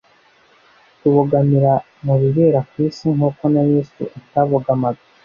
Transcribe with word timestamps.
tubogamira 0.99 1.73
mu 2.05 2.13
bibera 2.21 2.59
ku 2.69 2.75
isi 2.87 3.07
nk 3.15 3.21
uko 3.29 3.43
na 3.53 3.61
Yesu 3.71 4.01
atabogamaga 4.17 5.01